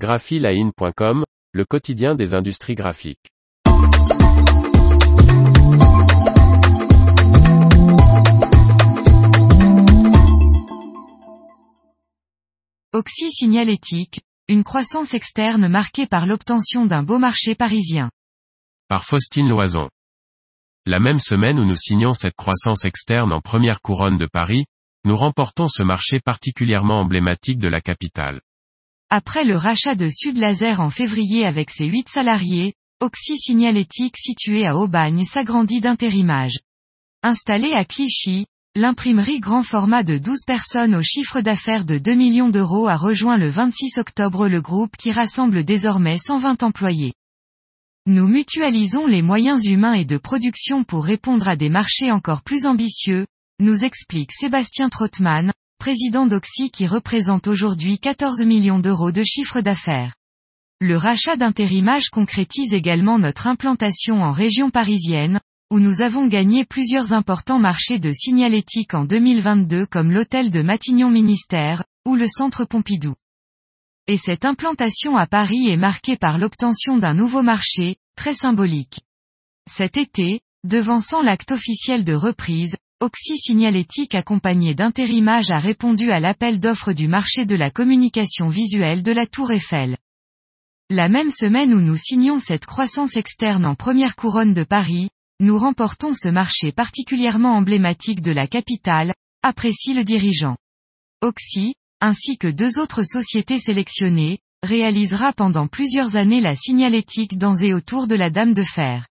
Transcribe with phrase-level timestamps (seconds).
[0.00, 3.28] graphiline.com, le quotidien des industries graphiques.
[12.94, 18.08] Oxy signalétique, une croissance externe marquée par l'obtention d'un beau marché parisien.
[18.88, 19.90] Par Faustine Loison.
[20.86, 24.64] La même semaine où nous signons cette croissance externe en première couronne de Paris,
[25.04, 28.40] nous remportons ce marché particulièrement emblématique de la capitale.
[29.10, 34.64] Après le rachat de Sud Laser en février avec ses 8 salariés, Oxy Signalétique situé
[34.66, 36.60] à Aubagne s'agrandit d'intérimage.
[37.22, 42.50] Installé à Clichy, L'imprimerie grand format de 12 personnes au chiffre d'affaires de 2 millions
[42.50, 47.14] d'euros a rejoint le 26 octobre le groupe qui rassemble désormais 120 employés.
[48.06, 52.64] Nous mutualisons les moyens humains et de production pour répondre à des marchés encore plus
[52.64, 53.26] ambitieux,
[53.58, 60.14] nous explique Sébastien Trottmann, président d'Oxy qui représente aujourd'hui 14 millions d'euros de chiffre d'affaires.
[60.78, 65.40] Le rachat d'intérimage concrétise également notre implantation en région parisienne,
[65.70, 71.08] où nous avons gagné plusieurs importants marchés de signalétique en 2022 comme l'hôtel de Matignon
[71.08, 73.14] Ministère, ou le centre Pompidou.
[74.06, 79.00] Et cette implantation à Paris est marquée par l'obtention d'un nouveau marché, très symbolique.
[79.66, 86.60] Cet été, devançant l'acte officiel de reprise, Oxy Signalétique accompagné d'intérimage a répondu à l'appel
[86.60, 89.96] d'offres du marché de la communication visuelle de la Tour Eiffel.
[90.90, 95.08] La même semaine où nous signons cette croissance externe en première couronne de Paris,
[95.40, 100.58] nous remportons ce marché particulièrement emblématique de la capitale, apprécie le dirigeant.
[101.22, 107.72] Oxy, ainsi que deux autres sociétés sélectionnées, réalisera pendant plusieurs années la signalétique dans et
[107.72, 109.06] autour de la Dame de Fer.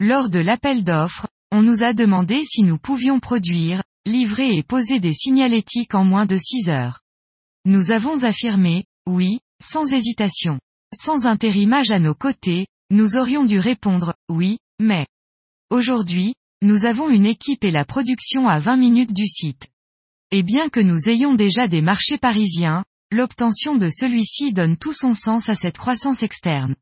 [0.00, 5.00] Lors de l'appel d'offres, on nous a demandé si nous pouvions produire, livrer et poser
[5.00, 7.00] des signalétiques en moins de 6 heures.
[7.64, 10.58] Nous avons affirmé, oui, sans hésitation.
[10.94, 15.06] Sans intérimage à nos côtés, nous aurions dû répondre, oui, mais.
[15.70, 19.68] Aujourd'hui, nous avons une équipe et la production à 20 minutes du site.
[20.30, 25.14] Et bien que nous ayons déjà des marchés parisiens, l'obtention de celui-ci donne tout son
[25.14, 26.74] sens à cette croissance externe.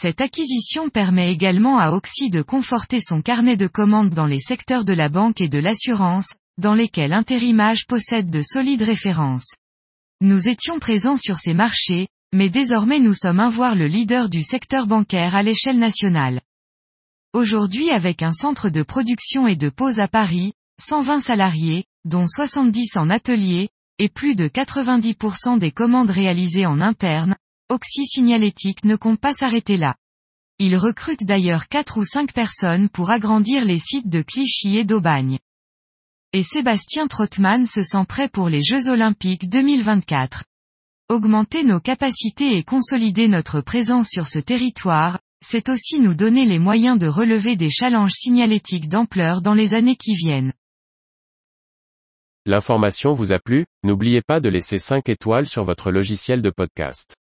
[0.00, 4.84] Cette acquisition permet également à Oxy de conforter son carnet de commandes dans les secteurs
[4.84, 9.56] de la banque et de l'assurance, dans lesquels Interimage possède de solides références.
[10.20, 14.44] Nous étions présents sur ces marchés, mais désormais nous sommes un voir le leader du
[14.44, 16.42] secteur bancaire à l'échelle nationale.
[17.32, 22.92] Aujourd'hui avec un centre de production et de pose à Paris, 120 salariés, dont 70
[22.94, 27.34] en atelier, et plus de 90% des commandes réalisées en interne,
[27.70, 29.94] Oxy Signalétique ne compte pas s'arrêter là.
[30.58, 35.38] Il recrute d'ailleurs 4 ou 5 personnes pour agrandir les sites de Clichy et d'Aubagne.
[36.32, 40.44] Et Sébastien Trottmann se sent prêt pour les Jeux Olympiques 2024.
[41.10, 46.58] Augmenter nos capacités et consolider notre présence sur ce territoire, c'est aussi nous donner les
[46.58, 50.54] moyens de relever des challenges signalétiques d'ampleur dans les années qui viennent.
[52.46, 57.14] L'information vous a plu, n'oubliez pas de laisser 5 étoiles sur votre logiciel de podcast.